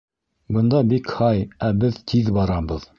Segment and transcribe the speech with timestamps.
[0.57, 2.87] Бында бик һай, ә беҙ тиҙ барабыҙ.